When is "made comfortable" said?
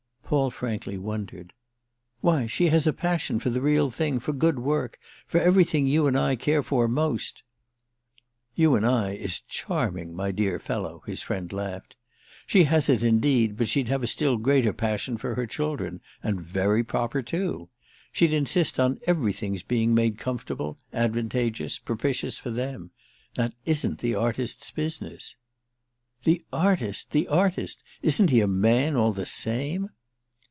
19.93-20.77